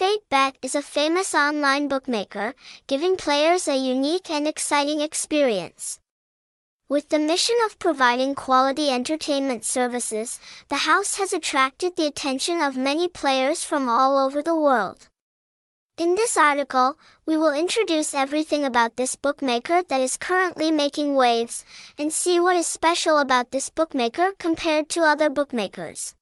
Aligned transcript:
F8bet 0.00 0.54
is 0.62 0.74
a 0.74 0.80
famous 0.80 1.34
online 1.34 1.86
bookmaker, 1.86 2.54
giving 2.86 3.16
players 3.16 3.68
a 3.68 3.76
unique 3.76 4.30
and 4.30 4.48
exciting 4.48 5.02
experience. 5.02 5.98
With 6.88 7.10
the 7.10 7.18
mission 7.18 7.56
of 7.66 7.78
providing 7.78 8.34
quality 8.34 8.88
entertainment 8.88 9.62
services, 9.62 10.40
the 10.70 10.88
house 10.88 11.16
has 11.16 11.34
attracted 11.34 11.96
the 11.96 12.06
attention 12.06 12.62
of 12.62 12.78
many 12.78 13.08
players 13.08 13.62
from 13.62 13.90
all 13.90 14.16
over 14.16 14.40
the 14.42 14.56
world. 14.56 15.08
In 15.98 16.14
this 16.14 16.34
article, 16.34 16.96
we 17.26 17.36
will 17.36 17.52
introduce 17.52 18.14
everything 18.14 18.64
about 18.64 18.96
this 18.96 19.16
bookmaker 19.16 19.82
that 19.82 20.00
is 20.00 20.16
currently 20.16 20.70
making 20.70 21.14
waves, 21.14 21.62
and 21.98 22.10
see 22.10 22.40
what 22.40 22.56
is 22.56 22.66
special 22.66 23.18
about 23.18 23.50
this 23.50 23.68
bookmaker 23.68 24.32
compared 24.38 24.88
to 24.88 25.02
other 25.02 25.28
bookmakers. 25.28 26.14